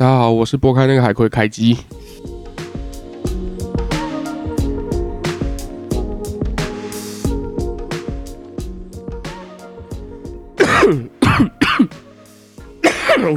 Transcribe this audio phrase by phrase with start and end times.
[0.00, 1.76] 大家好，我是拨开那个海葵开机。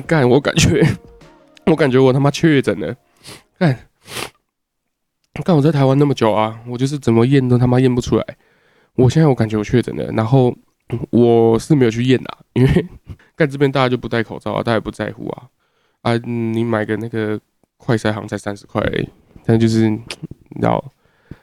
[0.08, 0.88] 干，我感觉，
[1.66, 2.96] 我感觉我他妈确诊了。
[3.60, 3.78] 干，
[5.44, 8.26] 干，我在台湾那么久啊，我就是怎么验都他妈验不出来。
[8.96, 10.56] 我现在我感觉我确诊了，然后
[11.10, 12.88] 我是没有去验啊，因为
[13.36, 15.50] 干这边大家就不戴口罩啊，大家也不在乎啊。
[16.04, 17.40] 啊，你买个那个
[17.78, 18.82] 快筛行才三十块，
[19.46, 19.98] 但就是你
[20.56, 20.84] 知道，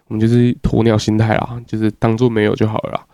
[0.07, 3.07] 我们就是鸵鸟心态啦，就是当做没有就好了。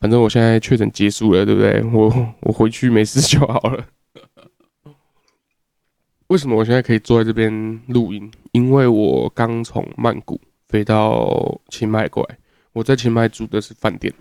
[0.00, 1.82] 反正我现在确诊结束了，对不对？
[1.92, 3.86] 我我回去没事就好了。
[6.28, 8.30] 为什么我现在可以坐在这边录音？
[8.52, 12.38] 因为我刚从曼谷飞到清迈过来，
[12.72, 14.12] 我在清迈住的是饭店。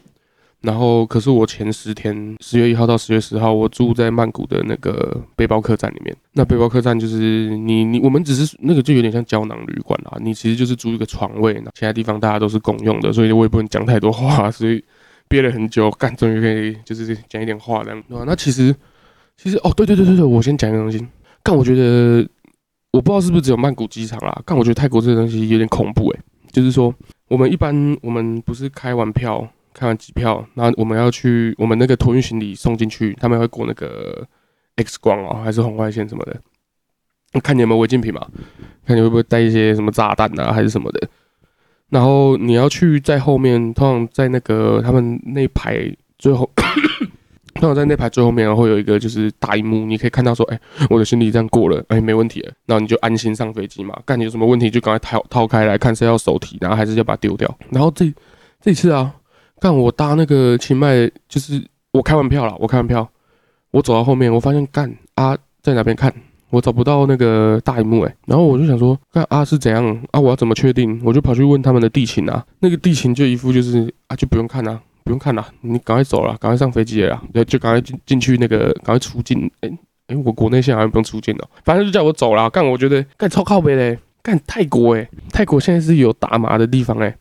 [0.64, 6.16] 然后，可是我前十天，十月一号到十月十号，我住在曼谷的那个背包客栈里面。
[6.32, 14.82] 那背包客栈就是你你我们只是那个就有点像胶囊旅馆啦，你其实就是租一个床位，那其他地方大家都是共用的，所以我也不能讲太多话，所以
[15.28, 18.74] 憋了很久，干终于可以就是讲一点话这样，那其实
[19.36, 21.06] 其实哦，对对对对对，我先讲一个东西，
[21.44, 22.26] 干我觉得
[22.92, 26.20] 我不知道是不是只有曼谷机场啦，干我觉得泰国这个东西有点恐怖诶，
[26.54, 26.96] 就是说
[27.28, 29.46] 我们一般我们不是开完票。
[29.74, 34.26] 看完机票，然后我们要去我们那个托运行李送进去，他们会过那个
[34.78, 36.40] X 光哦，还是红外线什么的，
[37.42, 38.28] 看你有没有违禁品嘛，
[38.86, 41.10] 看你会不会带一些什么炸弹啊，还是什么的。
[41.90, 46.50] 然后你要去在后面，通常在那个他们那排最后，
[47.54, 53.96] 通常在那排最后面会有一个就是大荧幕，你可以看到说，哎，我的行李这样过了，哎，没问题了，然后你就安心上飞机嘛。
[54.06, 57.58] 干你有什么问题就赶快掏掏开来看是要手提，然后还是要把它丢掉。
[57.70, 58.12] 然后这
[58.60, 59.14] 这次啊。
[59.64, 63.10] 干我搭那个清迈，就是我开完票了，我开完票，
[63.72, 66.14] 我走到后面，我发现干啊在哪边看，
[66.50, 70.20] 我找不到那个大荧幕哎，然后我就想说，干啊是怎样啊？
[70.20, 71.02] 我要怎么确定？
[71.06, 79.72] 我就跑去问他们的地勤啊，那个地勤就一副就是啊就不用看啊，不用看了，你赶快走了，赶快上飞机了，就就赶快进进去那个赶快出境，哎
[80.08, 82.50] 哎，我国内线好像不用出境了，反正就叫我走了。
[82.50, 87.16] 干我觉得干超靠北嘞，干泰国哎，泰国现在是有大麻的地方哎，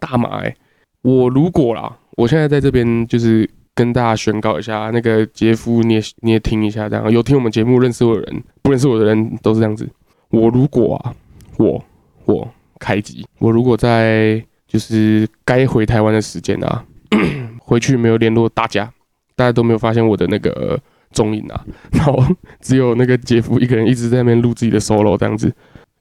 [0.00, 0.56] 大麻哎。
[1.04, 9.86] 我如果啦，我现在在这边就是跟大家宣告一下，那个杰夫你也你也听一下，这样有听我们节目认识我的人，不认识我的人都是这样子。
[10.30, 11.14] 我如果啊，
[11.58, 11.84] 我
[12.24, 12.48] 我
[12.78, 16.82] 开机，我如果在就是该回台湾的时间啊，
[17.60, 18.90] 回去没有联络大家，
[19.36, 20.80] 大家都没有发现我的那个
[21.12, 22.18] 踪影啊，然后
[22.62, 25.54] 只有那个杰夫一个人一直在那边录自己的 solo 这样子，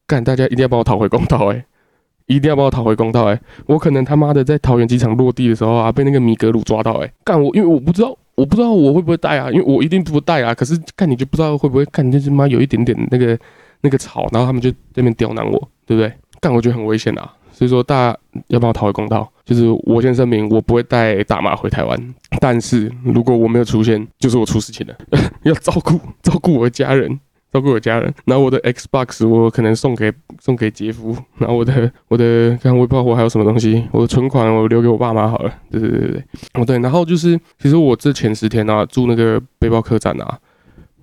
[0.08, 1.66] 干大家一定要帮我讨回公道哎。
[2.28, 3.40] 一定要帮我讨回公道哎！
[3.66, 7.12] 我可能他妈的在桃园机场落地的时候啊，被那个米格鲁抓到哎！
[7.24, 10.54] 干我，因为我不知道，我不知道我会不会带啊，因为我一定不带啊。
[10.54, 13.38] 可是看你就不知道会不会看，就是妈有一点点那个
[13.82, 16.12] 那个草，然后他们就在那边刁难我，对不对？
[16.40, 17.34] 干我觉得很危险啊！
[17.52, 18.18] 所以说大家
[18.48, 19.30] 要帮我讨回公道。
[19.46, 24.96] 就是我先声明，我不会带大马回台湾，但是如果我没有出现，就是我出事情了，
[25.44, 27.20] 要照顾照顾我的家人。
[27.54, 36.24] 照顾我家人，然后我的 Xbox 我可能送给送给杰夫，然后我的我的看我也不知道我还有什么东西，我的存款我留给我爸妈好了，对对对对，
[36.56, 40.40] 哦对，然后就是其实我这前十天啊住那个背包客栈啊，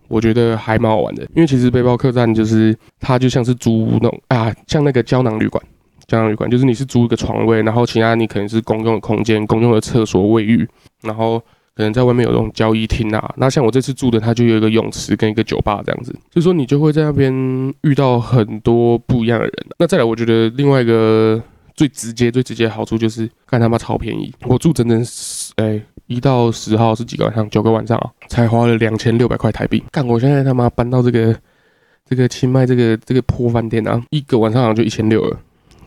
[0.09, 5.62] 我觉得还蛮好玩的，因为其实背包客栈就是它就像是租那种啊，像那个胶囊旅馆，
[6.09, 10.69] 胶囊旅馆就是你是租一个床位，然后其他你可能是公用的空间、公用的厕所、卫浴，
[11.03, 11.41] 然后。
[11.81, 17.33] 可能在外面有那种交易厅啊，那像我这次住的，它就有一个泳池跟一个酒吧这样子，所以说你就会在那边
[17.81, 19.55] 遇到很多不一样的人。
[19.79, 21.43] 那再来，我觉得另外一个
[21.75, 24.31] 最直接、最直接的好处就是干他妈超便宜。
[24.45, 27.49] 我住整整十哎一到十号是几个晚上？
[27.49, 29.83] 九个晚上啊，才花了两千六百块台币。
[29.91, 31.35] 干，我现在他妈搬到这个
[32.07, 35.39] 这个清迈这个这个破饭店啊，一个晚上好像就一千六了。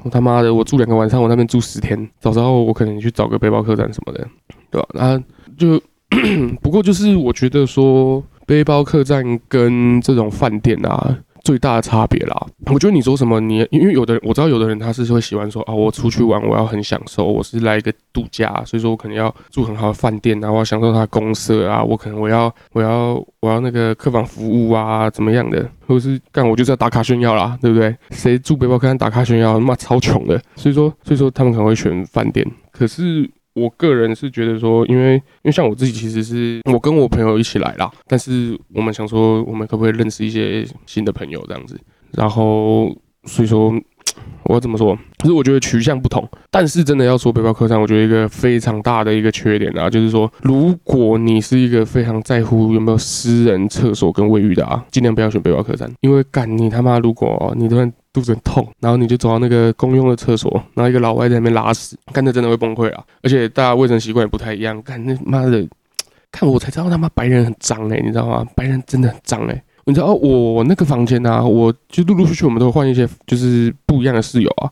[0.01, 4.27] 我他妈的，我住两个晚上，我那边住十天，早知道我可能去找个背包客栈什么的，
[4.71, 4.87] 对吧？
[4.93, 5.23] 那。
[5.57, 5.81] 就
[6.61, 27.93] 不过就是我觉得说背包客栈跟这种饭店啊最大的差别啦，我觉得你说什么你因为有的人我知道有的人他是会喜欢说啊我出去玩我要很享受我是来一个度假，所以说我可能要住很好的饭店啊我要享受它公社啊我可能我要我要我要那个客房服务啊怎么样的，或者是干我就是要打卡炫耀啦，对不对？
[28.11, 33.29] 谁住背包客栈打卡炫耀，他妈超穷的，所以说所以说他们可能会选饭店，可是。
[33.53, 41.79] 我个人是觉得说，因为因为像我自己，其实是我跟我朋友一起来啦，但是我们想说，我们可不可以认识一些新的朋友这样子？
[42.11, 42.95] 然后
[43.25, 43.73] 所以说，
[44.43, 44.97] 我怎么说？
[45.19, 63.03] 可是我觉得取向不同，但是真的要说背包客栈，我觉得一个非常大的一个缺点啊，就是说，如果你是一个非常在乎有没有私人厕所跟卫浴的啊，尽量不要选背包客栈，因为干你他妈，如果你突然肚子很痛，然后你就走到那个公用的厕所，然后一个老外在那边拉屎，干的真的会崩溃啊！
[63.23, 65.67] 而且大家卫生习惯也不太一样，干那妈的，
[66.31, 68.45] 看我才知道他妈白人很脏哎，你知道吗？
[68.55, 69.63] 白人真的很脏哎。
[69.85, 74.71] 你知道我那个房间呐，我就陆陆续续我们都换一些就是不一样的室友啊，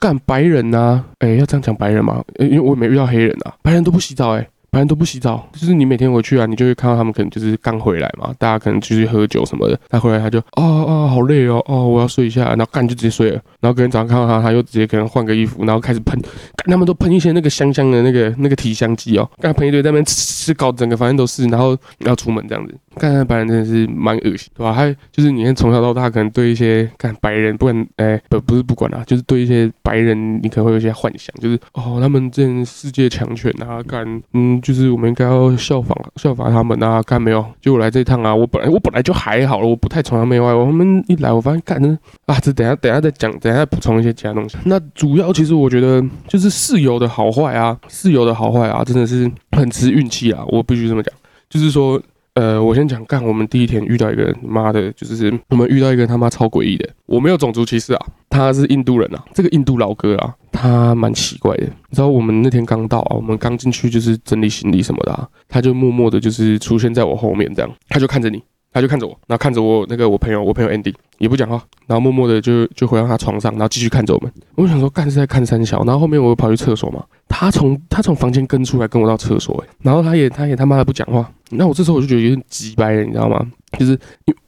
[0.00, 4.48] 干白人呐，哎要这样讲白人嘛，因为我没遇到黑人啊，白人都不洗澡哎。
[4.72, 9.78] 反正都不洗澡，就是你每天回去啊，你就会看到他们可能就是刚回来嘛，大家可能出去喝酒什么的。
[9.90, 13.40] 他回来他就啊啊好累哦哦我要睡一下，然后干就直接睡了。
[13.60, 16.18] 然后隔天早上看到他，他又直接可能换个衣服，然后开始喷，
[16.56, 22.74] 干他们都喷一些那个香香的那个那个体香剂哦，干喷一堆在那边吃搞整个房间都是，然后要出门这样子。
[22.96, 24.72] 看看白人真的是蛮恶心，对吧？
[24.72, 34.52] 还就是你看从小到大可能对一些看白人不管哎不不是不管啊，就是对一些白人你可能会有一些幻想，就是哦他们这世界强权啊干嗯。
[34.62, 37.44] 就是我们应该要效仿效仿他们啊，看没有？
[37.60, 40.54] 就我来这一趟啊，我本来我本来就还好了，我不太崇洋媚外。
[40.54, 41.88] 我们一来，我发现干的
[42.26, 44.56] 啊，这等下等下再讲，等下补充一些其他东西。
[44.64, 51.12] 那主要其实我觉得就是室友的好坏啊，室友的好坏啊，真的是很吃运气啊，我必须这么讲。
[51.50, 52.00] 就是说，
[52.34, 60.34] 呃，我先讲干，我们第一天遇到一个人妈的，就是我们遇到一个他妈超诡异的，我没有种族歧视啊，他是印度人啊，这个印度老哥啊。
[60.50, 68.42] 他蛮奇怪的，你知道我们那天刚到啊，我们刚进去就是整理行李什么的，啊他就默默的，就是出现在我后面这样，他就看着你，
[68.72, 74.32] 他就看着我，然后看着我那个我朋友，我朋友 Andy 也不讲话，然后默默的就就回到他床上，然后继续看着我们。
[74.54, 83.46] 我想说干是在看三小，然后后面我又跑去厕所嘛，他从他从房间跟出来跟我到厕所，然后他也他也他妈的不讲话，那我这时候我就觉得有点急掰了，你知道吗？
[83.78, 83.98] 就是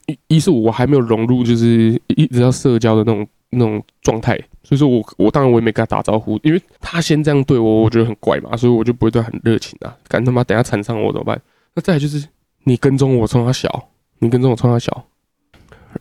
[0.07, 4.39] 一一是我还没有融入，就是一直要社交的那种那种状态。
[4.63, 9.95] 所以说我我当然我也没跟他打招呼，因为他先这样对我，我觉得很怪嘛，所以我就不会对他很热情啊。
[10.07, 11.39] 干他妈等下缠上我怎么办？
[11.75, 12.27] 那再来就是
[12.63, 13.89] 你跟踪我冲他小，
[14.19, 15.05] 你跟踪我冲他小，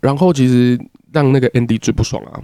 [0.00, 0.78] 然后其实
[1.12, 2.40] 让那个 Andy 最不爽啊，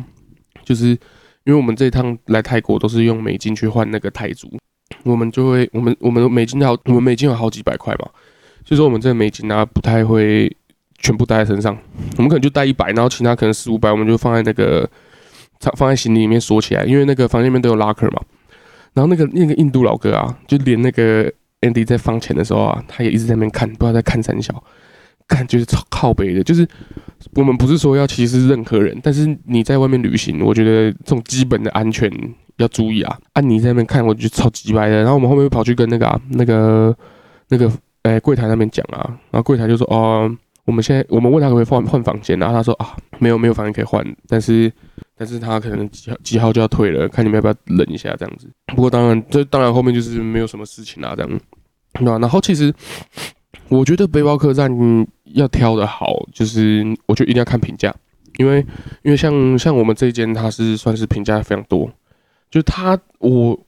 [0.65, 0.99] 就是因
[1.47, 4.49] 为我们这一趟来泰国都是用美金去换那个泰铢，
[5.05, 8.09] 我们就会我们我们美金好我们美金有好几百块嘛，
[8.65, 10.55] 所以说我们这个美金呢不太会
[10.99, 11.77] 全部带在身上，
[12.17, 14.89] 我们可能就带一百，然后其他可能四五百我们就放在那个。
[15.63, 18.23] 放放在行李里面锁起来，因为那个房间里面都有拉克嘛。
[18.95, 21.31] 然后那个那个印度老哥啊，就连那个
[21.61, 24.65] Andy 在放钱的时候啊，他也一直在那边看，不知道在看三小，
[25.31, 26.45] 看就是超靠背的。
[26.45, 26.69] 就是
[27.35, 32.11] 我们不是说要歧视任何人，但是你在外面旅行，我觉得这种基本的安全
[32.57, 33.19] 要注意啊。
[33.33, 34.97] 啊，你在那边看，我就超级白的。
[34.99, 36.95] 然后我们后面又跑去跟那个啊那个
[37.49, 37.73] 那个
[38.03, 39.01] 诶柜台那边讲啊，
[39.31, 40.31] 然后柜台就说哦，
[40.67, 44.71] 我们现在我们问他可不可以换换房间，然后他说啊没有没有房间可以换，但是。
[45.17, 48.49] 但是他可能几号几号就要退了，看你们要不要忍一下这样子。
[48.69, 51.41] 不过当然，这当然后面就是没有什么事情啦，这样，
[51.93, 52.17] 对吧？
[52.19, 52.73] 然后其实
[53.71, 54.71] 我觉得背包客栈
[55.33, 57.95] 要挑的好，就是我觉得一定要看评价，
[58.37, 58.59] 因为
[59.03, 61.91] 因为像像我们这间，它是算是评价非常多，
[62.51, 63.59] 就它我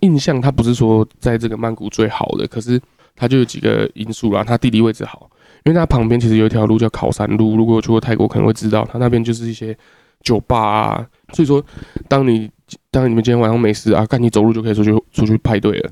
[0.00, 2.80] 印象它不是说在这个曼谷最好的，可是
[3.14, 5.30] 它就有几个因素啦，它地理位置好，
[5.64, 9.76] 因为它旁边其实有一条路叫考山路，如果去过泰国可能会知道，它那边就是一些。
[10.22, 11.62] 酒吧啊，所以说，
[12.08, 12.50] 当你
[12.90, 15.90] 当你们今天晚上没事啊，干你走路就可以出去出去派对了。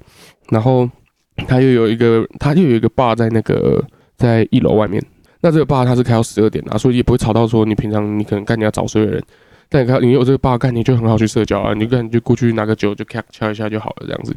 [0.48, 0.88] 然后
[1.48, 3.82] 他又有一个，他又有一个 bar 在那个
[4.16, 5.02] 在一楼外面。
[5.40, 9.22] 那这个 bar 它是开到十二点啊，所以也不会吵到说你平常你可能干你要早睡的人。
[9.68, 14.36] 但你看你有这个 bar 干，你就很好去社交啊，你干就过去拿个酒就敲敲一下就好了这样子。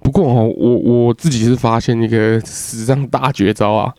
[0.00, 3.92] 不过哦，我我自己是发现一个史上大绝招啊。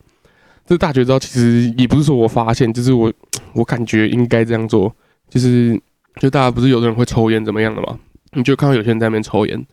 [0.66, 3.12] 这大绝招其实也不是说我发现，就是我
[3.54, 4.94] 我感觉应该这样做，
[5.30, 5.80] 就是
[6.20, 7.98] 就大家不是有的人会抽烟怎么样的嘛？
[8.34, 9.66] 你就看到有些人在那边抽烟，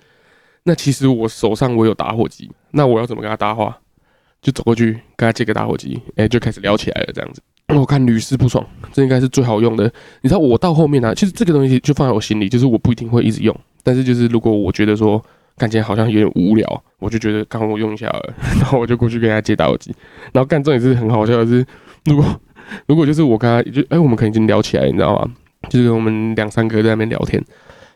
[0.64, 3.78] 那其实我手上我有打火机，那我要怎么跟他搭话？
[4.42, 7.40] 就走过去跟他借个打火机，哎，就开始聊起来了这样子。
[7.68, 9.84] 我看屡试不爽，这应该是最好用的。
[10.22, 15.24] 你知道我到后面呢，其实这个东西就放在我心里，就是我不一定会一直用，但是就是如果我觉得说。
[15.56, 19.94] 看起来好像有点无聊，我就觉得刚好我用一下了， 然后我就过去跟他借打火机，
[20.32, 21.64] 然后干这也是很好笑的是，
[22.06, 22.40] 如果
[22.88, 25.30] 如果就是我跟他就哎，我们可能已经聊起来，你知道吗？
[25.70, 27.40] 就是我们两三个在那边聊天，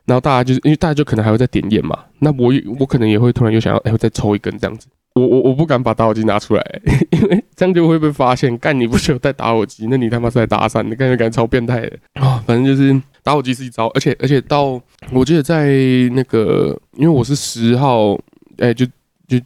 [0.08, 6.80] 然后大家就是因为大家就可能还会再点烟嘛，那我也我可能也会突然又想要哎，再抽一根这样子，我我我不敢把打火机拿出来，
[7.12, 13.00] 因为这样就会被发现，干你不需要带打火机，那你他妈是在搭讪，你感觉感觉超变态的啊，反正就是。
[13.20, 14.80] 打火机是一招，而且而且到
[15.12, 15.66] 我记得在
[16.12, 18.18] 那个，因为我是十号，
[18.56, 18.86] 哎，就
[19.26, 19.38] 就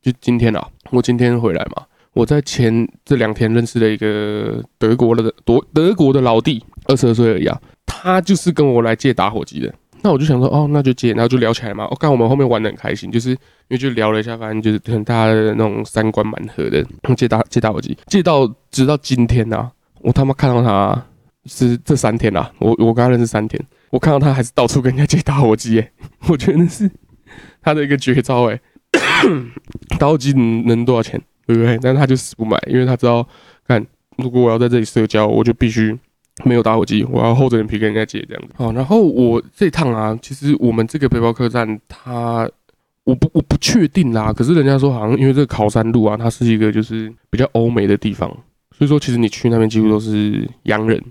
[0.00, 9.74] 就今天啊，我今天回来嘛，我在前这两天认识了一个德国的德德国的老弟，二十二岁而已啊，他就是跟我来借打火机的。
[10.02, 11.86] 那我就想说，哦，那就借，然后就聊起来嘛。
[11.90, 13.38] 我刚我们后面玩的很开心，就是因
[13.70, 16.84] 为就聊了一下，反正就是很大的那种三观蛮合的。
[17.16, 19.68] 借打借打火机，借到直到今天呐，
[20.00, 21.04] 我他妈看到他
[21.46, 23.60] 是这三天呐，我我跟他认识三天，
[23.90, 25.90] 我看到他还是到处跟人家借打火机，哎，
[26.28, 26.88] 我觉得是
[27.62, 28.60] 他的一个绝招，哎，
[29.98, 31.78] 打火机能多少钱，对不对？
[31.82, 33.26] 但他就死不买，因为他知道，
[33.66, 33.84] 看
[34.18, 35.98] 如果我要在这里社交，我就必须。
[36.44, 38.54] 没有打火机，我要厚着脸皮跟人家借这样子。
[38.56, 42.48] 好，然后我这趟啊，其实我们这个背包客栈，它
[43.04, 44.32] 我不我不确定啦。
[44.32, 48.28] 可是人家说好像因为这个考山路啊，它是一个就是比较欧美的地方，
[48.76, 51.02] 所以说其实你去那边几乎都是洋人，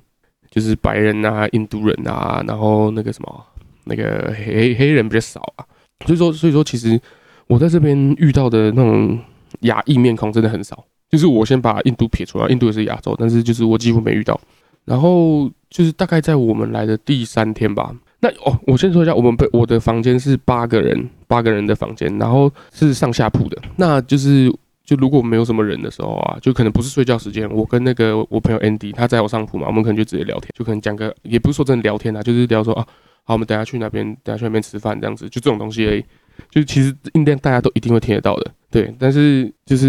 [0.51, 3.45] 就是白人啊、印度人啊，然后那个什么
[3.85, 5.65] 那个黑黑人比较少啊。
[6.05, 6.99] 所以说所以说其实
[7.47, 9.19] 我在这边遇到的那种
[9.61, 10.85] 亚裔面孔真的很少。
[11.07, 14.37] 就是我先把印度撇出来，印度也是亚洲，但是就是我几乎没遇到。
[14.85, 17.93] 然后就是大概在我们来的第三天吧。
[18.21, 23.61] 那哦，我先说一下，我们被我的房间是八个人，八个人的房间，然后是上下铺的。
[23.75, 24.51] 那就是
[24.83, 32.87] 就如果没有什么人的时候啊，就可能不是睡觉时间，我跟那个我朋友 Andy 他在我上铺嘛，我们可能就直接聊天，就可能讲个也不是说真的聊天啊，就是聊说啊，
[33.23, 36.03] 好，我们等下去那边，等下去那边吃饭这样子，就这种东西而已。
[36.49, 38.93] 就其实应该大家都一定会听得到的，对。
[38.99, 39.87] 但是就是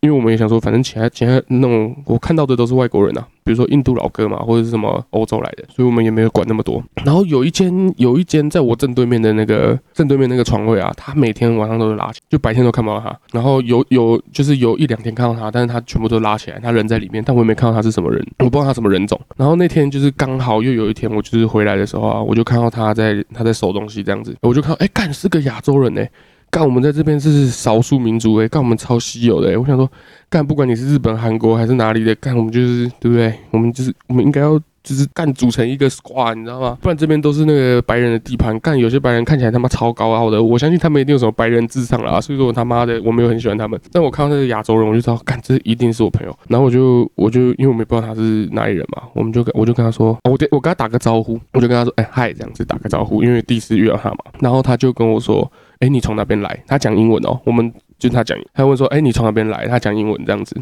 [0.00, 6.82] 因为我们也想说，反正其他其他那种我看到的都是外国人啊，比如说印度老哥嘛，或者是什么欧洲来的，所以我们也没有管那么多。
[7.04, 13.14] 然后有一间有一间在我正对面的那个正对面那个床位啊，他每天晚上都是拉起，就白天都看不到他。
[13.32, 19.20] 然后有有就是有一两天看到他，但是他全部都拉起来，他人在里面，但我也没看到他是什么人，我不知道他什么人种。
[19.36, 25.08] 然后那天就是刚好又有一天，我就是回来的时候啊，我就看到他在他在收东西这样子，我就看到哎干。
[25.18, 26.06] 是个亚洲人呢，
[26.50, 29.90] 干我们在这边是少数民族哎，干我们超稀有的哎，我想说，
[30.28, 33.34] 干不管你是日本、韩国还是哪里的，干我们就是对不对？
[33.50, 34.60] 我们就是我们应该要。
[34.84, 36.78] 就是干组成一个 squad，你知道吗？
[36.80, 38.58] 不然这边都是那个白人的地盘。
[38.60, 42.18] 干有些白人看起来他妈超高傲的，我相信他们一定有什么白人至上了。
[42.22, 43.78] 所以说我他妈的我没有很喜欢他们。
[43.92, 46.34] 但我看到那个亚洲人，我就知道，干这一定是我朋友。
[46.48, 54.18] 然后我就我就因为我们也不知道他是哪里人嘛，我们就我就跟他说，我我跟他打个招呼，我就跟他说，哎嗨，这样子打个招呼，因为第一次遇到他嘛。
[54.40, 55.50] 然后他就跟我说，
[55.80, 56.64] 哎你从哪边来？
[56.66, 59.66] 他讲英文哦，我们就他讲，他问说，哎你从哪边来？
[59.66, 60.56] 他讲英文这样子，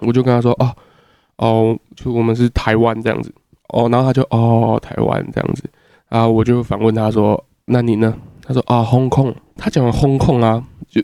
[0.00, 0.74] 我就跟他说，哦
[1.36, 3.32] 哦，就我们是台湾这样子。
[3.68, 5.64] 哦，然后他就哦，台湾这样子
[6.10, 8.14] 啊，我就反问他说：“那你呢？”
[8.44, 11.00] 他说：“啊，，Hong Kong，。”他讲完 Hong Kong 啊，就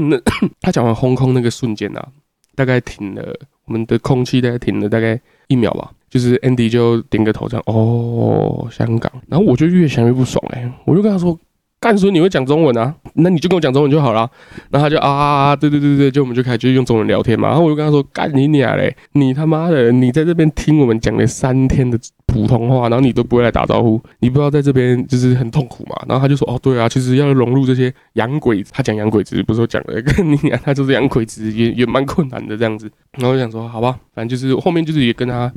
[0.00, 0.20] 那
[0.60, 2.08] 他讲完 Hong Kong 那个瞬间啊，
[2.56, 3.32] 大概停了，
[3.66, 5.92] 我们的空气大概停了大概一秒吧。
[6.10, 9.12] 就是 Andy 就点个头这样，哦，香港。
[9.28, 11.38] 然后我就越想越不爽哎，我就跟他说。
[11.84, 12.94] 干说你会讲中文啊？
[13.12, 14.26] 那你就跟我讲中文就好了。
[14.70, 17.48] 然后他就啊，对对对对，就我们就开始就用中文聊天嘛。
[17.48, 18.96] 然后我就跟他说：“干你俩嘞！
[19.12, 21.98] 你他妈的，你在这边听我们讲了三天的
[22.34, 35.50] 普通话，然后你都不会来打招呼，你不知道在这边就是很痛苦嘛？”然后他就说：“哦，对啊，其实要融入这些洋鬼子，他讲洋鬼子，不是说讲了跟你讲，他就是洋鬼子，也也蛮困难的这样子。”然后我想说：“好吧，反正就是后面就是也跟他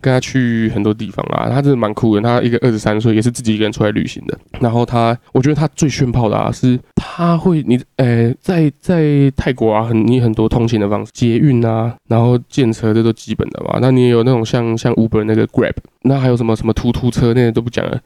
[0.00, 2.22] 跟他去很多地方啊，他真的蛮酷的。
[2.22, 4.38] 他一个二十三岁，也是自己一个人出来旅行的。
[4.60, 13.78] 然后他，我觉得他。”最炫炮的啊，是他会你诶，在在泰国啊，很你很多通勤的方式，捷运啊，然后建车这都基本的嘛。
[13.80, 18.00] 那你也有那种像像 Uber 那个 Grab，那还有什么什么突突车那些都不讲了。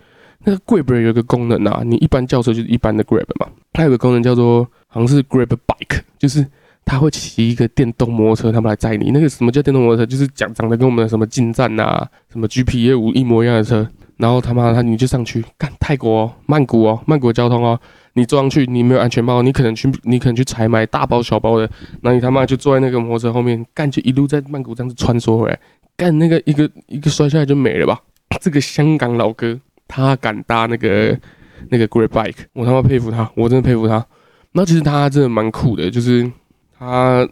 [0.44, 6.46] 那个 Grab 有一个功能啊，你一般轿车就是一般的 Grab 嘛，它有个功能叫做好像是 Grab Bike，就是
[6.84, 9.10] 他会骑一个电动摩托车，他们来载你。
[9.10, 10.06] 那个什么叫电动摩托车？
[10.06, 13.86] 就是讲长得跟我们的什么进站啊，什么 GP 业务一模一样的车。
[14.16, 17.78] 然后他妈他你就上去干泰国哦曼谷哦，曼谷交通哦，
[18.14, 25.60] 你坐上去你没有安全帽，你可能去你可能去采买大包小包的，那你他妈就坐在那个摩托车后面干，就一路在曼谷这样子穿梭回来，
[25.98, 28.00] 干那个一个一个摔下来就没了吧？
[28.40, 31.18] 这个香港老哥他敢搭那个
[31.70, 34.06] 那个 Great Bike，我他妈佩服他，我真的佩服他。
[34.52, 36.30] 那其实他真的蛮酷的，就是
[36.78, 37.28] 他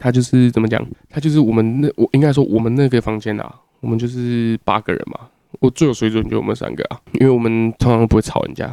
[0.00, 5.20] 他就是怎么讲，他就是我们那我应该说我们那个房间啊，我们就是八个人嘛。
[5.60, 8.66] 我最有水准就我们三个啊，因为我们通常不会吵人家，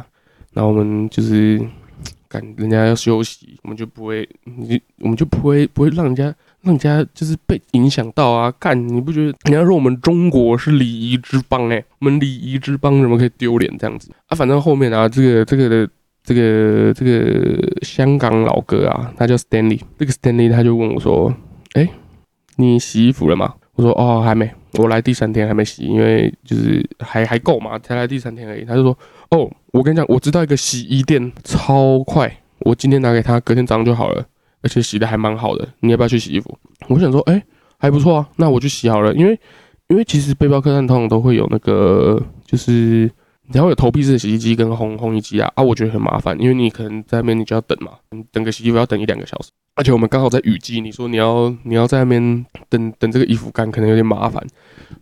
[0.52, 1.60] 然后我们就是
[2.28, 6.32] 赶人家要休息，我们就不会，你我们就不会不会让人家
[6.62, 8.52] 让人家就是被影响到啊。
[8.58, 9.36] 干你不觉得？
[9.44, 14.34] 人家说我们中国是礼仪之邦哎，我们礼仪之邦怎么可以丢脸这样子啊？
[14.34, 15.88] 反正后面啊，这个这个的
[16.24, 21.32] 这个这个香港老哥啊，他叫 Stanley，这个 Stanley 他就问我说
[21.74, 21.88] ：“哎，
[22.56, 28.62] 你洗衣服了吗？”我说：“哦，还没。”我来第三天还没洗，因为就是还还够嘛，才来第三天而已。
[28.62, 28.98] 他就说
[29.30, 34.26] ：“哦，我跟你讲，我知道一个洗衣店超快，我今天拿给他，隔天早上就好了，
[34.62, 35.66] 而且洗的还蛮好的。
[35.80, 36.56] 你要不要去洗衣服？”
[36.88, 37.42] 我想说：“哎，
[37.78, 39.38] 还不错啊，那我去洗好了。”因为
[39.88, 43.10] 因为其实背包客栈通常都会有那个，就是
[43.48, 47.92] 你要有投币式的洗衣机跟烘烘衣机啊啊，我觉得很麻烦，因为你可能在那边你就要等嘛，
[48.32, 54.44] 等个洗衣服要等一两个小时，而且我们刚好在雨季，你说你要你要在那边等等这个衣服干，可能有点麻烦。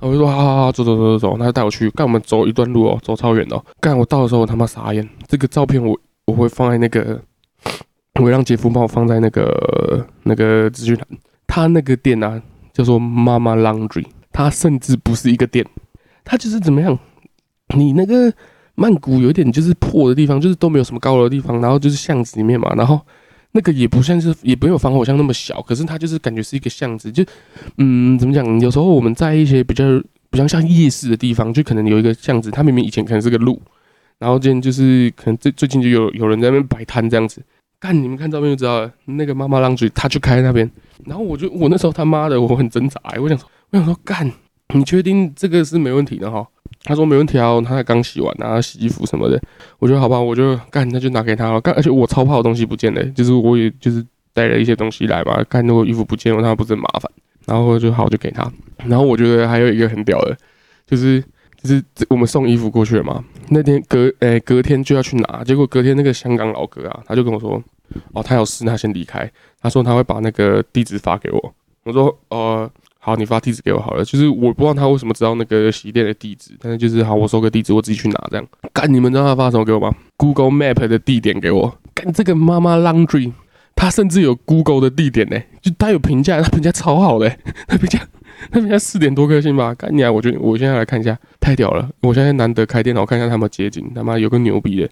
[0.01, 7.19] 我就说好好好，走走走走走，他就带我去，干我们走一段路哦，走超远的哦，干我到的时候我他妈傻眼，这个照片我我会放在那个，
[8.21, 11.07] 我让姐夫帮我放在那个那个资讯栏，
[11.47, 12.41] 他那个店啊
[12.73, 14.05] 叫做妈妈 Laundry。
[14.37, 15.65] 它甚至不是一个店，
[16.25, 16.99] 它就是怎么样？
[17.77, 18.35] 你那个
[18.75, 23.01] 曼谷有一点就是破的地方，就是都没有什么高楼的地方，然后就是巷子里面嘛，然后
[23.53, 27.25] 那个也不像是也没有防火巷那么小，可是它就是感觉是一个巷子，就
[27.79, 28.61] 嗯，怎么讲？
[28.61, 29.85] 有时候我们在一些比较
[30.31, 33.63] 比较像夜市的地方，就可能有一个巷子，它明明以前可能是个路，
[34.19, 37.41] 然后今天就是可能最最近就有有人在那边摆摊这样子。
[37.85, 40.71] 看你们看照片就知道了，那个妈妈浪嘴，他就开那边，
[41.05, 43.49] 然后我就我那时候他妈的我很挣扎，我想说。
[43.71, 44.31] 我想说干，
[44.73, 46.47] 你确定这个是没问题的哈？
[46.85, 49.41] 他说没问题啊，他才刚洗完啊，洗衣服什么的。
[49.81, 51.61] 我觉得好吧，我就干，那就拿给他了。
[51.61, 55.43] 干，而且我超怕我东西不见的，就是我也就是带了一些东西来嘛。
[55.49, 57.11] 干，如果衣服不见了，他不是很麻烦。
[57.47, 58.49] 然后就好就给他。
[58.87, 60.37] 然后我觉得还有一个很屌的，
[60.87, 61.21] 就是
[61.61, 63.25] 就是我们送衣服过去了嘛。
[63.49, 67.61] 那天隔诶隔天就要去拿，结果隔天那个香港老哥啊，他就跟我说，
[68.13, 69.31] 哦，他有事，他先离开。
[69.61, 71.55] 他说他会把那个地址发给我。
[71.85, 72.71] 我说，呃。
[73.07, 74.03] 好，你发地址给我好了。
[74.03, 78.47] 就是我不知道他为什么知道那个洗衣店的地址，但是就是好，我收个地址，我自己去拿这样。
[78.73, 81.79] 干，你们知道他发什么给我吗？Google Map 的地点给我。
[81.93, 83.31] 干，这个妈妈 Laundry，
[83.77, 87.29] 他甚至有 Google 的地点呢，就他有评价，他评价超好的，
[87.69, 88.01] 他评价
[88.51, 89.75] 他评价四点多颗星吧。
[89.75, 90.11] 干你啊！
[90.11, 91.87] 我觉我现在来看一下，太屌了！
[92.01, 94.89] 我现在难得开电脑看一下他们街景，他妈有个牛逼的，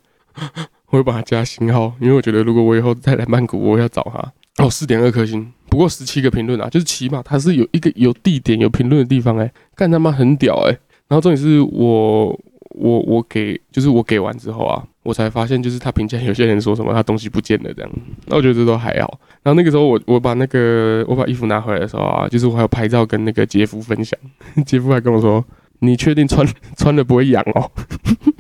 [0.93, 4.63] 我会把他加星号，因为我觉得如果我以后再来曼谷，我要找他。
[4.63, 5.51] 哦，四点二颗星。
[5.71, 10.79] 不过十七个评论啊，就是起码它是有一个有地点有评论的地方哎，干他妈很屌哎！
[11.09, 12.27] 然后重点是我
[12.75, 17.91] 我我给就是我给完之后啊，我才发现就是他评价有些人说什么他东西不见了这样，
[18.27, 19.19] 那我觉得这都还好。
[19.43, 24.19] 然后那个时候我我把那个我把衣服拿回来的时候啊，就是我还有拍照跟那个杰夫分享，
[24.67, 25.43] 杰夫还跟我说
[25.81, 26.47] ：“你确定穿
[26.77, 27.71] 穿了不会痒哦？”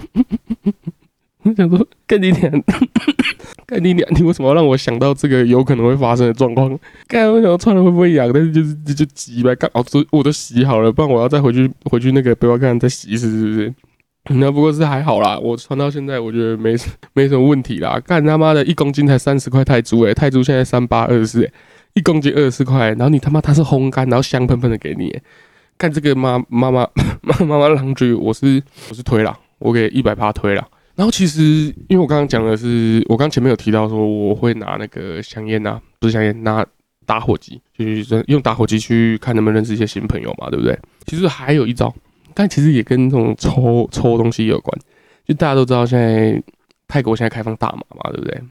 [1.44, 2.50] 我想说，干你娘！
[3.66, 4.08] 干你娘！
[4.12, 6.78] 你为什么要让我想到这个有可能会发生的状况？
[7.08, 8.30] 干我想穿了会不会痒？
[8.32, 13.74] 但是就是就急呗，刚好都我都洗好了，不然我要再回去回去那个背包看再洗一次，是不是？
[14.38, 16.76] 那不过是还好啦，我穿到现在我觉得没
[17.12, 17.98] 没什么问题啦。
[18.06, 21.50] 干他妈的一公斤才三十块泰铢诶，泰铢现在三八二十四，
[21.94, 25.18] 一公斤二十块，然后你他妈它是烘干，然后香喷喷的给你，
[25.76, 26.86] 干这个妈妈妈
[27.22, 30.64] 妈妈妈狼追，我是我是推了，我给一百趴推了。
[30.94, 31.40] 然后其实，
[31.88, 36.64] 因为我刚刚讲的是，我刚前面有提到说我会拿那个香烟呐，不是香烟，拿
[37.06, 40.78] 打火机，就是用打火机去看能不能认识一些新朋友嘛，对不对？
[41.06, 41.92] 其实还有一招，
[42.34, 44.78] 但其实也跟这种抽抽东西有关。
[45.24, 46.42] 就大家都知道，现在
[46.86, 48.42] 泰国现在开放大麻嘛，对不对？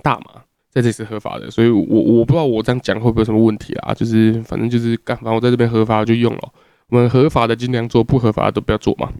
[0.00, 3.92] 大麻在这里是合法的，所以我我不知道我这样讲会不会有什么问题啊？
[3.92, 6.48] 就是反正就是干，反正我在这边合法就用了，
[6.90, 9.12] 我们合法的尽量做，不合法的都不要做嘛。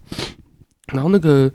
[0.92, 1.52] 然后那个。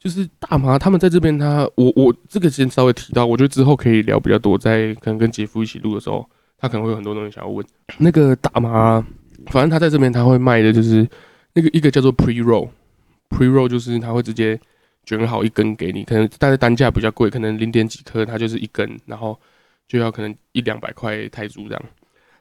[0.00, 7.64] 就是大麻，他们在这边，他我我这个先稍微提到，我觉得之后可以聊比较多，在可能跟杰夫一起录的时候，他可能会有很多东西想要问。
[7.98, 9.06] 那个大麻，
[9.48, 11.06] 反正他在这边他会卖的就是
[11.52, 14.58] 那个一个叫做 pre roll，pre roll 就是他会直接
[15.04, 19.38] 卷好一根给你，可能但是单价比较贵，可能零点几颗，它就是一根，然后
[19.86, 21.84] 就要可能一两百块泰铢这样。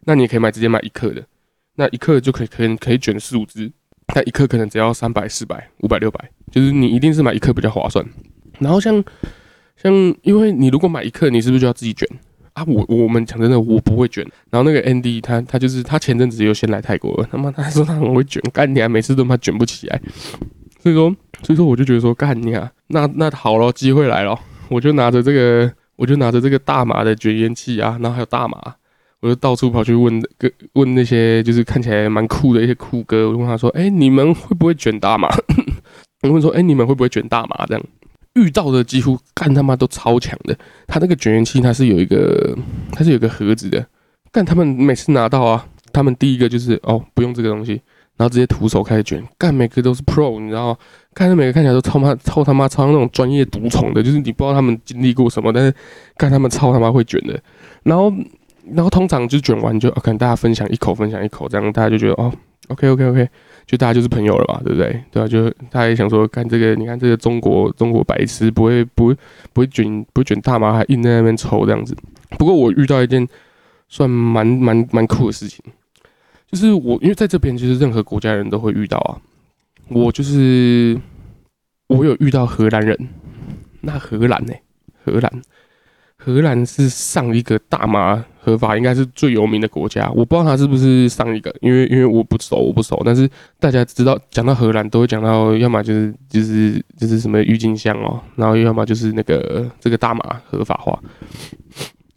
[0.06, 1.22] 那你也可以买直接买一克的，
[1.76, 3.70] 那一克就可以可以可以卷四五支。
[4.12, 8.06] 但一克可能只要三百、四百、五百、六百，就是你一定是买一克比较划算。
[8.60, 9.04] 然后像
[9.78, 12.08] 像，因为你如果买一克，你是不是就要自己卷
[12.54, 12.64] 啊？
[12.68, 14.26] 我我们讲真的，我不会卷。
[14.50, 20.02] 然后那个 ND 他他就是他前阵子又先来泰国，他妈他说他很会卷，干你啊，每次都他妈卷不起来。
[20.82, 24.38] 所以说所以说我就觉得说干你啊，那那好了，机会来了，
[24.70, 28.76] 我就拿着这个我就拿着这个大麻的卷烟器啊，然后还有大麻。
[29.22, 35.28] 我就到处跑去问个问那些就是看起来蛮酷的一些酷哥，我就问他说：“哎，你们会不会卷大麻？”
[36.22, 37.84] 我问说：“哎，你们会不会卷大麻？”这样
[38.34, 40.58] 遇到的几乎干他妈都超强的。
[40.88, 42.58] 他那个卷烟器它是有一个
[42.92, 43.86] 它是有个盒子的，
[44.32, 47.82] 干他们每次拿到啊，他们第一个就是哦不用这个东西，
[48.18, 50.78] 然后直接徒手开始卷，干每个都是 pro，你知道吗？
[51.14, 55.74] 看他每个看起来都超妈超他妈超那种专业独宠的，就是你不知道他们经历过什么，但是
[56.18, 57.40] 看他们超他妈会卷的，
[57.84, 58.14] 然后。
[58.72, 62.32] 然后通常就卷完就可能大家分享一口，分享一口，这样大家就觉得哦
[62.68, 63.28] ，OK OK OK，
[63.70, 65.00] 就大家就是朋友了嘛，对不对？
[65.12, 69.14] 对啊，就大家也想说，看这个，你看这个中国中国白痴不会不会
[69.54, 71.96] 不会卷不会卷大麻，还硬在那边抽这样子。
[72.40, 73.28] 不过我遇到一件
[73.88, 75.64] 算蛮蛮蛮酷的事情，
[76.52, 79.22] 就是我因为在这边，其实任何国家人都会遇到啊。
[79.88, 81.00] 我就是
[81.90, 82.98] 我有遇到荷兰人，
[83.82, 84.54] 那荷兰呢？
[85.06, 85.42] 荷兰。
[86.22, 90.10] 荷兰是上一个大麻合法，应该是最有名的国家。
[90.16, 93.02] 我不知道他是不是上一个，因为因为我不熟，我不熟。
[93.06, 101.00] 但是大家知道，讲到荷兰都会讲到，要么就是就是就是什么郁金香哦，然后要么就是那个这个大麻合法化。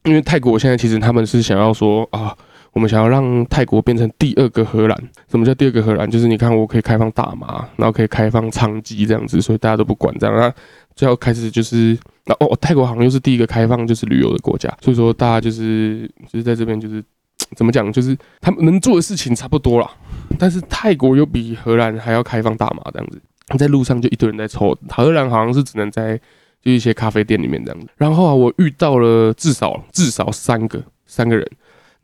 [0.04, 2.36] 因为泰国现在其实他们是想要说啊，
[2.72, 4.98] 我们想要让泰国变成第二个荷兰。
[5.30, 6.10] 什么叫第二个荷兰？
[6.10, 10.34] 就是你看，我可以开放大麻，然后可以开放娼妓这样子，所以大家都不管这样。
[10.34, 10.52] 那
[10.94, 11.98] 最后开始就是。
[12.24, 17.02] 那哦，泰国好像又是第一个开放就是旅游的国家，所以说大家就是就是在这边就是
[17.56, 19.90] 怎么讲，就是他们能做的事情差不多了。
[20.38, 23.20] 但是泰国又比荷兰还要开放大麻这样子，
[23.58, 24.72] 在路上就一堆人在抽。
[24.88, 26.16] 荷兰好像是只能在
[26.62, 27.88] 就一些咖啡店里面这样子。
[27.96, 31.44] 然后啊，我遇到了至少至少三个三个人。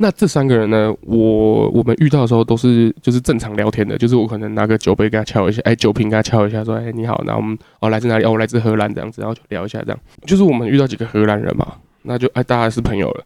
[0.00, 0.94] 那这三个人呢？
[1.02, 8.24] 我我们遇到的时候都是就是正常聊天的，就是我可能拿个酒杯给他敲一下，哎，酒瓶给他敲一下，说哎你好，然后我们哦来自哪里？
[8.24, 9.98] 哦我来自荷兰这样子，然后就聊一下这样。
[10.24, 13.24] 就是我们遇到几个荷兰人嘛，那就哎大家是朋友了。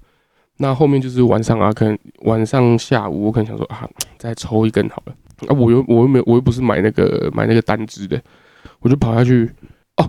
[0.57, 5.15] 那后面就是晚上啊，可能晚上下午我可能想说啊再抽一根好了，
[5.49, 8.19] 啊我又我又没我又不是买那个买那个单支的，
[8.81, 9.51] 我就跑下去。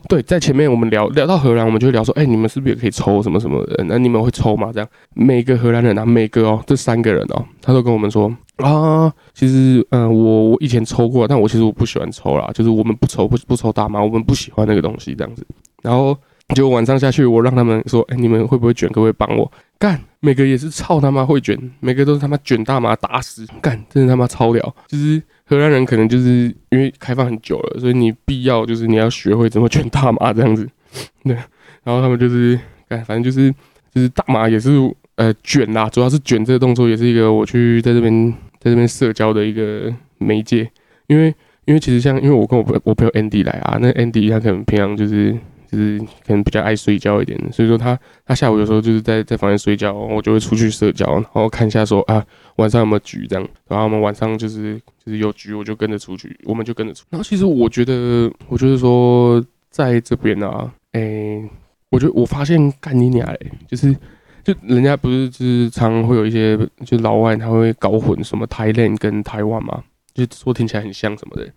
[0.07, 3.87] 对，在前面我们聊聊到荷兰，我们就聊说，哎，你们是不是也可以抽什么什么人？
[3.87, 4.71] 那你们会抽吗？
[4.73, 15.45] 这样每个荷兰人啊，每个哦，这三个人哦，他都跟我们说啊，其实嗯，我我以前抽过，但我其实我不喜欢抽啦，就是我们不抽不不抽大麻，我们不喜欢那个东西这样子。
[15.81, 16.17] 然后
[16.55, 18.87] 就晚上下去，我让他们说，哎，你们会不会卷？
[18.89, 19.99] 可不可以帮我干？
[20.19, 25.21] 每个也是操他妈会卷，每个都是他妈卷大麻打死干，真的他妈超屌，就是。
[25.55, 30.67] 荷兰人可能就是因为开放很久了，所以你必要就是你要学会怎么卷大麻这样子，
[31.23, 31.35] 对。
[31.83, 33.51] 然后他们就是，哎，反正就是
[33.93, 34.71] 就是大麻也是
[35.15, 40.69] 呃卷啦，主要是卷这个动作也是一个我去在这边在这边社交的一个媒介，
[41.07, 41.33] 因为
[41.65, 45.37] 因为其实像因为我跟我我朋友 Andy 来啊，那 Andy 他可能平常就是。
[45.73, 52.23] 就是可能比较爱睡觉一点，所以说他他下午有时候就是在在房间睡觉，我就会出去社交，然后看一下说啊
[52.57, 57.05] 晚上有没有局这样，然后我们晚上就是就是有局我就跟着出去，我们就跟着出。
[57.09, 61.41] 然后其实我觉得，我觉得说在这边啊，哎，
[61.89, 63.95] 我觉得我发现干你娘嘞，就是
[64.43, 66.55] 就人家不是就是常会有一些
[66.85, 69.83] 就老外他会搞混什么 Thailand 跟台湾嘛。
[70.13, 71.51] 就说听起来很像什么的，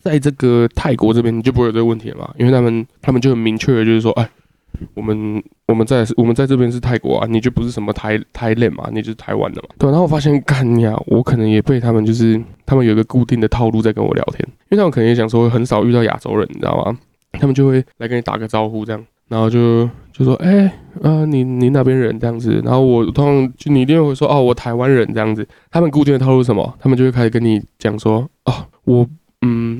[0.00, 2.34] 在这个泰国这边你就不会有这个问题了嘛？
[2.38, 4.28] 因为他们他们就很明确的，就是说，哎，
[4.94, 9.68] 我们我们在我们在这边是泰国啊，你就不是什么台台链嘛，你就是台湾的嘛。
[9.78, 14.38] 对，然后我发现，干呀，我可能也被他们就是他们有一个固定的套路在跟我聊天，
[14.70, 16.98] 因为他们可能也想说很少遇到亚洲人，你知道吗？
[17.34, 19.06] 他们就会来跟你打个招呼这样。
[19.30, 20.70] 然后就就说，哎，
[21.02, 22.60] 呃，你你哪边人这样子？
[22.64, 25.46] 然后我通常就你一定会说，哦，我台湾人这样子。
[25.70, 26.74] 他们固定的套路是什么？
[26.80, 29.06] 他们就会开始跟你讲说，哦，我，
[29.42, 29.78] 嗯，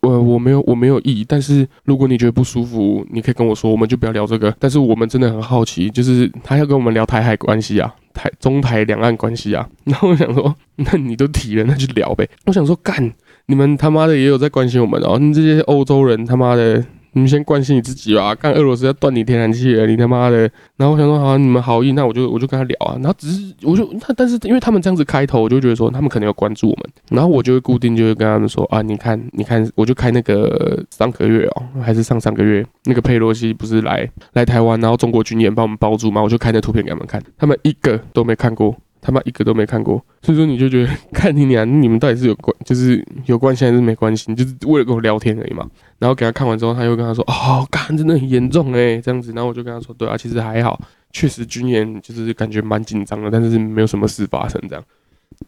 [0.00, 4.52] 我我没有我没有意，但是如果你觉得不舒服，你可以跟我说，我们就不要聊这个。
[4.58, 9.68] 但是我们真的很好奇，就是他要跟我们聊台海关系啊，台中台两岸关系啊。
[9.84, 12.26] 然后我想说，那你都提了，那就聊呗。
[12.46, 13.12] 我想说，干，
[13.44, 16.82] 你们他妈的也有在关心我们哦，你这些欧洲人他妈的。
[17.12, 20.50] 你们先关心你自己吧，看俄罗斯要断你天然气了，你他妈的！
[20.76, 22.94] 然后我想说，好，你们好意，那我就我就跟他聊啊。
[22.96, 26.90] 然后只是我就他，但是因为他们这样子开头，我就觉得说他们可能有关注我们。
[27.10, 36.22] 然后我就会固定就会跟他们说啊，你看，你看，我就开那个上个月哦，还是上上个月那个佩洛西不是来来台湾，然后中国军演把我们包住吗？
[36.22, 38.76] 我就开那图片给他们看，他们一个都没看过。
[39.00, 44.26] 他妈一个都没看过，所以说你就觉得 看你俩，你们到底是有关，就是有关系还是没关系？
[44.28, 45.66] 你就是为了跟我聊天而已嘛。
[45.98, 50.78] 然后给他看完之后，他又跟他说：“哦，干真的很严重诶，这样子。”然后我就跟他说：“对啊，其实还好，
[51.12, 54.84] 确实军演就是感觉蛮紧张的，但是没有什么事发生这样。”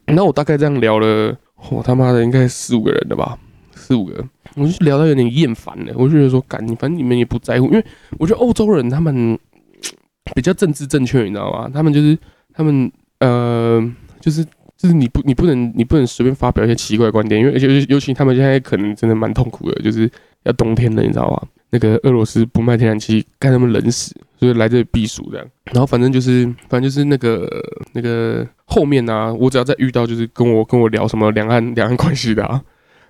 [0.09, 1.37] 那我大概这样聊了，
[1.71, 3.39] 我他妈的应该四五个人的吧，
[3.75, 4.25] 四五个，
[4.57, 5.93] 我就聊到有点厌烦了。
[5.97, 7.85] 我就觉得说，干，反正你们也不在乎，因为
[8.19, 9.39] 我觉得欧洲人他们
[10.35, 11.71] 比较政治正确，你知道吗？
[11.73, 12.19] 他们就是
[12.55, 12.91] 他们。
[13.23, 13.81] 呃，
[14.21, 14.45] 就是
[14.77, 20.11] 就是你不你不能你不能随便发表一些奇怪观点，因为尤尤其他们现在可能真的蛮痛苦的，就是
[20.43, 21.41] 要冬天了，你知道吗？
[21.71, 25.47] 那个俄罗斯不卖天然气，干他们冷死，所以来这里避暑这样。
[25.73, 27.49] 然后反正就是反正就是那个
[27.93, 32.61] 那个后面呢，我只要再遇到就是跟我跟我聊什么两岸两岸关系的啊，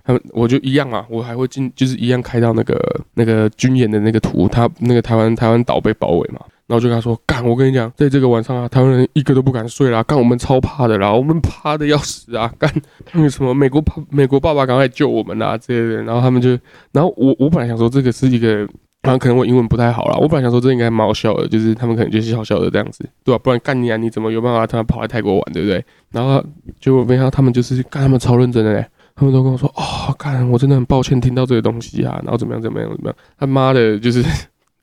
[0.05, 2.79] 他们我就一样啊，我还会进就是一样开到那个
[3.15, 6.39] 那个军演的那个图，他那个台湾台湾岛被包围嘛。
[6.67, 12.71] 然后就跟他说：“干，我跟你讲，在这个晚上啊，台湾人一个都不敢睡啦，干我们超怕的啦，我们怕的要死啊，干
[13.11, 16.51] 那个什么美国爸美国爸爸赶快救我们啊之类的。”然后他们就，
[16.91, 18.67] 然后我我本来想说这个是一个
[19.01, 23.41] 然后可能我英文不太好啦，我本来想说这应该蛮好笑的，就是他们可能就是笑笑的这样子，对吧？
[23.43, 25.83] 不然干你啊，你怎么有办法他跑来泰国玩，对不对？
[26.11, 26.41] 然后
[26.79, 34.23] 结果没想到他们就是干他们超认真的嘞，他们都跟我说哦，干我真的很抱歉听到这个东西啊，然后怎么样怎么样怎么样，他妈的就是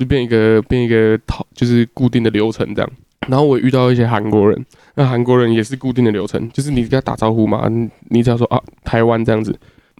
[0.00, 2.90] 就变一个变一个套，就是固定的流程这样。
[3.28, 7.68] 然后我遇到一些韩国人，那韩国人也是固定的流程，就是你跟他打招呼嘛，
[8.08, 9.54] 你只要说啊台湾这样子，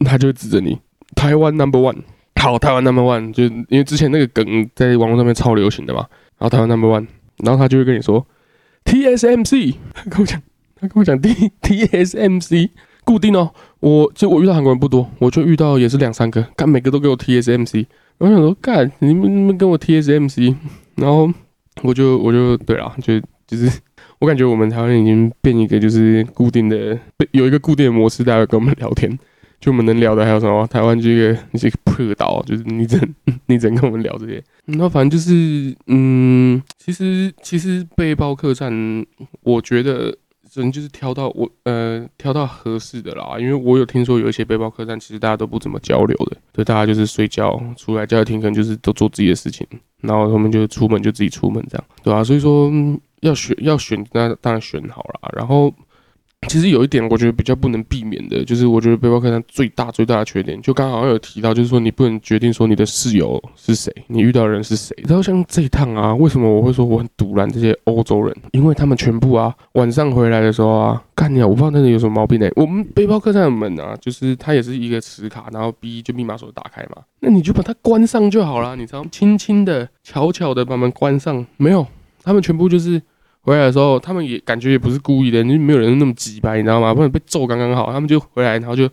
[0.07, 0.79] 他就会指着你
[1.15, 1.99] 台湾 number one，
[2.41, 6.07] 好台湾 number one，就因为之前那个梗在网络上面超流行的嘛，
[6.39, 7.07] 然后台湾 number one，
[7.45, 8.27] 然后他就会跟你说
[8.87, 10.43] TSMC，他跟我讲，
[10.81, 12.71] 他跟我讲 T TSMC
[13.05, 17.87] 固定哦，我就我遇到韩国人不多，我就遇到也是两三个，干每个都给我 TSMC，
[18.21, 20.55] 我想说干你们你们跟我 TSMC，
[20.95, 21.29] 然后。
[21.83, 23.81] 我就我就对了，就就是
[24.19, 26.99] 我感觉我们台湾已经变一个就是固定的，
[27.31, 29.19] 有一个固定的模式，大家跟我们聊天，
[29.59, 30.67] 就我们能聊的还有什么？
[30.67, 33.01] 台湾这个这个破岛，就是你只
[33.47, 39.07] 你只跟我们聊这些，那反正就是嗯，其实其实背包客栈，
[39.43, 40.15] 我觉得。
[40.51, 49.67] 只能就是挑到我呃挑到合适的啦，因为我有听说有一些背包客栈，其实大家都不怎么交流的，对，大家就是睡觉，出来交流厅可能就是都做自己的事情，
[50.01, 52.25] 然后他们就出门就自己出门这样，对吧？
[52.25, 52.71] 所以说
[53.21, 55.73] 要选要选，那当然选好了，然后。
[56.49, 64.97] 其实有一点，我觉得比较不能避免的，就是我觉得背包客栈最大最大的缺点，就刚好有提到，就是说你不能决定说你的室友是谁，你遇到的人是谁。
[65.07, 68.35] 然后像这一趟啊，为什么我会说我很堵拦这些欧洲人？
[68.53, 72.49] 因为他们全部啊，晚上回来的时候啊，干你啊，我不知道那里有什么毛病呢。
[72.57, 81.47] 我们背包客栈的门啊，就是它也是一个磁卡，然后 B 就密码锁打开嘛，那你就把它关上就好了，你知道，轻轻的、悄悄的把门关上。
[81.59, 81.87] 没有，
[82.25, 83.01] 他们全部就是。
[83.43, 86.93] 回来的时候，他们也感觉也不是故意的，就没有人那么急吧，你知道吗？
[86.95, 88.87] 不然被揍刚刚好，他们就回来，然后就，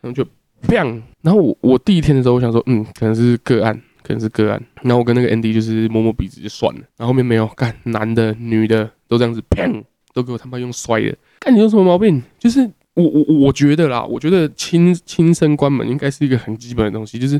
[0.00, 0.24] 他们就
[0.68, 1.02] 砰。
[1.22, 4.62] 然后我我第一天的时候，我想说，嗯，可能是个案，可能是个案。
[4.82, 6.80] 然后我跟那个 Andy 就是摸摸鼻子就算了。
[6.96, 11.16] 然后后面没有干，男的、女的都这样子砰，都给我他妈用摔的。
[11.40, 12.22] 看你有什么毛病？
[12.38, 12.60] 就是
[12.94, 17.38] 我我我觉得啦，我觉得亲亲身关门应该是一个很基本的东西，就是。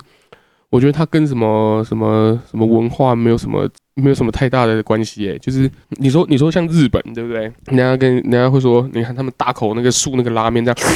[0.75, 7.43] 我觉得它跟什么什么什么文化没有什么没有什么太大的关系诶，就是你说你说像日本对不对？
[7.67, 10.91] 人家跟人家会说，你看他们大口那个漱那个拉面这样，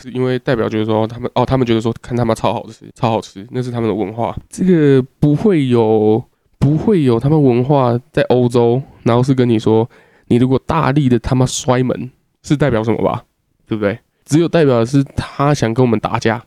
[0.00, 4.34] 是因为代表就是说他们哦，他们觉得说看他妈超好吃，超好吃，那是他们的文化。
[4.48, 6.24] 这个不会有
[6.58, 9.86] 不会有他们文化在欧洲，然后是跟你说，
[10.28, 12.10] 你如果大力的他妈摔门，
[12.42, 13.22] 是代表什么吧？
[13.66, 13.98] 对不对？
[14.24, 16.42] 只有代表是他想跟我们打架。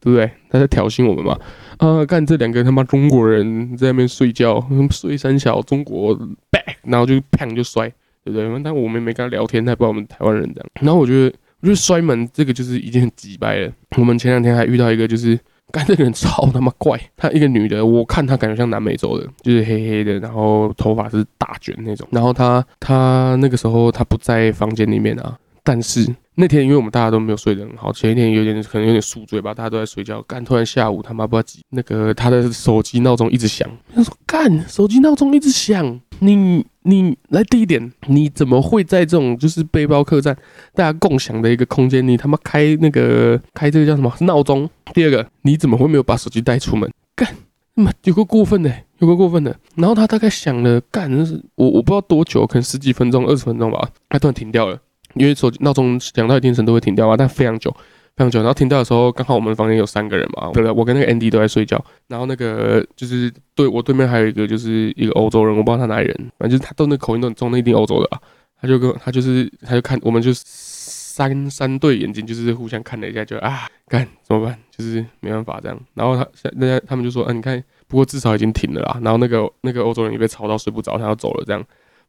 [0.00, 0.30] 对不对？
[0.50, 1.38] 他在挑衅我们嘛？
[1.78, 6.16] 啊，看这两个他妈中国人在那边睡觉，睡三小中国
[6.50, 7.88] back，然后就砰就摔，
[8.24, 8.60] 对不对？
[8.62, 10.68] 但我们没跟他聊天，他也不知道我们台湾人这样。
[10.80, 11.26] 然后我觉得，
[11.60, 13.72] 我觉得摔门这个就是已经很急掰了。
[13.96, 15.38] 我们前两天还遇到一个，就是
[15.70, 22.08] 干这个人超他妈怪，他一个女的，我看她感觉像南美洲的，就是黑黑的，然后头发是大卷那种。
[22.10, 26.16] 然后她她那个时候她不在房间里面啊，但是。
[26.40, 30.22] 那天因为我们大家都没有睡得很好，前一天有点可能有点宿醉吧，大家都在睡觉。
[30.22, 33.68] 干，突然下午他妈不知道几，那个他的手机闹钟一直响。
[33.92, 40.36] 他说：“干，手机闹钟一直响，你你来第一点，你怎么会在这种就是背包客栈
[40.74, 44.70] 大家共享的一个空间，你他妈开那个开这个叫什么闹钟？
[44.94, 46.88] 第二个，你怎么会没有把手机带出门？
[47.16, 47.28] 干，
[47.74, 49.58] 妈有个过分的，有个过分的。
[49.74, 51.10] 然后他大概想了干，
[51.56, 54.78] 我我不知道多久，可能十几分钟、二十分钟吧，他突然停掉了。”
[55.14, 57.70] 因为手机闹钟响到一定程度会停掉嘛，但非常久，
[58.16, 58.40] 非常久。
[58.40, 60.70] 然后停掉的时候，刚好我们房间有三个人嘛，对不对？
[60.70, 68.20] 我跟那个 Andy 都在睡觉，然后那个就是对我对面还有一个就是一个欧洲人，我不知道他哪里人，反正就是他都那口音都很重，那一定欧洲的啊。
[68.60, 74.58] 他就跟他就是他就看我们就三三对眼睛，就是互相看了一下，就啊，干怎么办？
[74.76, 75.80] 就是没办法这样。
[75.94, 78.98] 然后他人家他们就说，嗯，你看，不过至少已经停了啦。
[79.02, 81.64] 然后那个那个欧洲人也被吵到睡不着，他要走了这样。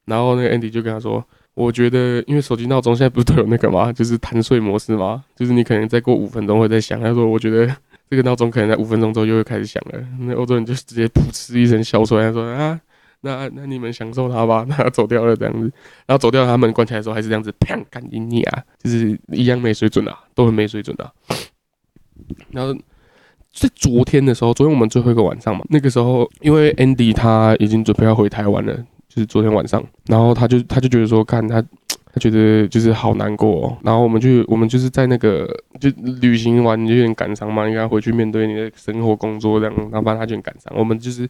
[0.06, 1.24] 然后那个 Andy 就跟他说。
[1.56, 3.92] 我觉得，因为手机闹钟现在不是都有那个吗？
[3.94, 5.24] 就是弹睡模式吗？
[5.36, 7.00] 就是你可能再过五分钟会再响。
[7.02, 7.68] 他说：“我觉得
[8.10, 12.80] 这个闹钟可能在五分钟之后又会开始响了。”那欧洲人就直接噗嗤一声笑出来，他说：“啊，
[13.22, 14.66] 那那你们享受它吧。
[14.70, 15.70] ”那走掉了这样子，
[16.06, 18.64] 然后走掉，他门关起来的时候还是这样子，砰，干你啊！
[18.82, 21.12] 就是一样没水准啊，都很没水准的。
[22.52, 22.74] 然后
[23.52, 28.86] 在昨天的时候，昨天我们最后一个晚上嘛，那个时候因为 Andy 他已经准备要回台湾了。
[29.10, 33.76] 就是昨天晚上，然后他就他就觉得说，看他，他觉得就是好难过。
[33.84, 35.50] 然后我们就我们就是在那个
[35.82, 35.89] 就
[36.22, 39.76] 旅行完有点感伤嘛，应该回去面对你的生活工作这样。
[39.76, 40.72] 然后反正他就很感伤。
[40.78, 41.28] 我们就是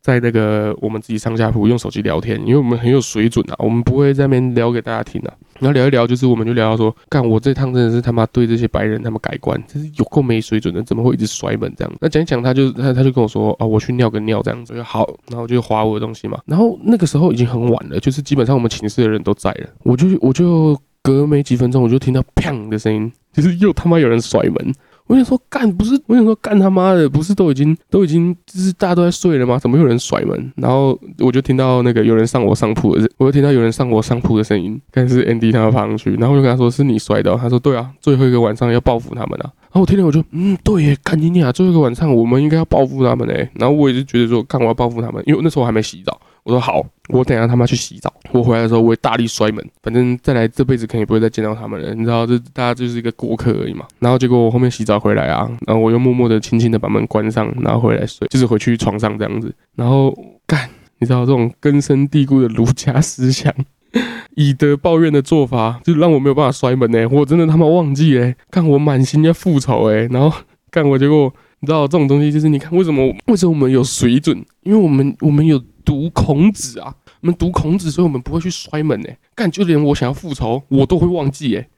[0.00, 5.34] 在那个我们自己上下铺用手机聊天，因为我们很有水准啊，我们不会在那边聊给大家听啊。
[5.58, 11.92] 然后聊一聊，就是我们就聊到说，干我这趟真的是他妈对这些白人他们改观，真是有够没水准的，怎么会一直摔门这样？
[12.00, 16.38] 那讲一讲，他就他他就跟我说，啊，我去尿个尿这样子，好，然后就划我的东西嘛。
[16.46, 24.74] 然后那个时候已经很晚了，就是基本上我们寝室的人都在了，我就我就隔没几分钟，我就听到砰的声音，就是又他妈有人甩门。
[25.10, 29.58] 我想说干不是，我想说干他妈的不是都已经都已经就是大家都在睡了吗？
[29.58, 30.52] 怎么有人甩门？
[30.54, 39.50] 然后我就听到那个有人上我上铺的，我就听到有人上我上铺的声音，但是 Andy 他要爬上去，然后我就跟他说是你摔的，他说对啊，最后一个晚上要报复他们啊。
[39.62, 43.50] 然后我听了我就嗯对耶，干你啊，最后一个晚上我们应该要报复他们嘞。
[43.54, 46.20] 然后我也是觉得说干我要报复他们，因为那时候我还没洗澡。
[46.44, 48.12] 我说好，我等下他妈去洗澡。
[48.32, 51.94] 我回来的时候，我会大力摔门，反正再来这辈子肯定不会再见到他们了。
[51.94, 53.84] 你知道，这大家就是一个过客而已嘛。
[53.98, 59.52] 然后结果我后面洗澡回来啊，然后我又默默的、轻轻的把门关上，然后回来睡，就是回去床上这样子。
[59.74, 60.16] 然后
[60.46, 63.52] 干，你知道这种根深蒂固的儒家思想，
[64.36, 67.08] 以德报怨的做法，就让我没有办法摔门呢。
[67.08, 70.32] 我真的他妈忘记哎，看我满心要复仇哎，然后
[70.70, 74.36] 干我结果，你知道这种东西就是你看为什么为什么我们有水准？
[74.62, 75.60] 因为我们我们有。
[75.82, 81.68] 读孔子啊，我们读孔子，所以我们不会去摔门哎，干就连我想要复仇，我都会忘记哎，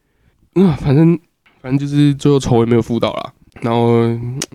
[0.55, 1.19] 嗯，反正
[1.61, 4.09] 反正就是最后仇也没有复到啦，然后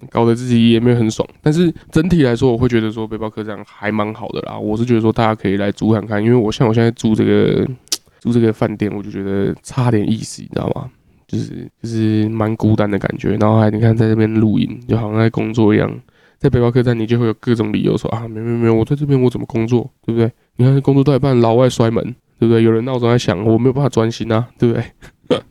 [0.10, 7.68] 搞得自己也没有很爽，但是整体来说，我会觉得说背包客栈还蛮好的啦，我是觉得说大家可以来租看看，因为我像我现在住这个
[8.20, 10.90] 住这个饭店，我就觉得差点意思，你知道吗？
[11.28, 15.92] 就是就是蛮孤单的感觉，然后还你看在这边录音，就好像在工作一样。
[16.40, 20.32] 在背包客栈，你就会有各种理由说啊，没没没，我在这边我怎么工作，对不对？
[20.58, 22.04] 你看工作到一半，老外摔门，
[22.40, 22.64] 对不对？
[22.64, 24.84] 有人闹钟在响，我没有办法专心啊，对不对？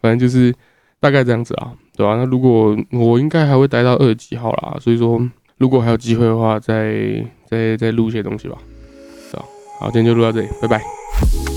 [0.00, 0.54] 反正就是
[1.00, 2.16] 大概这样子啊，对吧？
[2.16, 5.20] 那如果我应该还会待到二几号啦，所以说
[5.56, 8.56] 如果还有机会的话，再再再录一些东西吧，
[9.30, 9.44] 是吧？
[9.80, 11.47] 好，今天就录到这里，拜拜。